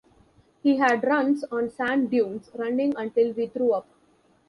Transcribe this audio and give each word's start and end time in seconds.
We 0.63 0.77
had 0.77 1.03
runs 1.03 1.43
on 1.43 1.69
sand-dunes, 1.69 2.49
running 2.55 2.95
until 2.97 3.33
we 3.33 3.45
threw 3.45 3.73
up. 3.73 3.85